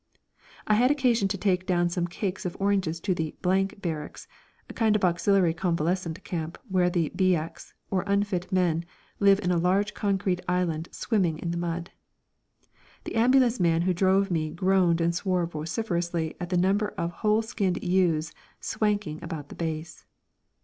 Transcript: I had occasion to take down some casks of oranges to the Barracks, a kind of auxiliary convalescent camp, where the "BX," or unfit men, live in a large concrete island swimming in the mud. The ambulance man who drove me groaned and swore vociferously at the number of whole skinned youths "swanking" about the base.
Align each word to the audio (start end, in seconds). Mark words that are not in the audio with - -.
I 0.65 0.73
had 0.73 0.89
occasion 0.89 1.27
to 1.27 1.37
take 1.37 1.67
down 1.67 1.87
some 1.89 2.07
casks 2.07 2.43
of 2.43 2.57
oranges 2.59 2.99
to 3.01 3.13
the 3.13 3.35
Barracks, 3.43 4.27
a 4.67 4.73
kind 4.73 4.95
of 4.95 5.05
auxiliary 5.05 5.53
convalescent 5.53 6.23
camp, 6.23 6.57
where 6.67 6.89
the 6.89 7.11
"BX," 7.15 7.73
or 7.91 8.03
unfit 8.07 8.51
men, 8.51 8.83
live 9.19 9.39
in 9.43 9.51
a 9.51 9.59
large 9.59 9.93
concrete 9.93 10.41
island 10.47 10.89
swimming 10.91 11.37
in 11.37 11.51
the 11.51 11.57
mud. 11.59 11.91
The 13.03 13.13
ambulance 13.13 13.59
man 13.59 13.83
who 13.83 13.93
drove 13.93 14.31
me 14.31 14.49
groaned 14.49 15.01
and 15.01 15.13
swore 15.13 15.45
vociferously 15.45 16.35
at 16.39 16.49
the 16.49 16.57
number 16.57 16.95
of 16.97 17.11
whole 17.11 17.43
skinned 17.43 17.83
youths 17.83 18.33
"swanking" 18.59 19.23
about 19.23 19.49
the 19.49 19.55
base. 19.55 20.07